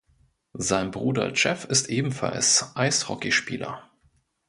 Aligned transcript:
Sein 0.57 0.89
Bruder 0.89 1.31
Jeff 1.35 1.65
ist 1.65 1.87
ebenfalls 1.89 2.71
Eishockeyspieler. 2.75 3.87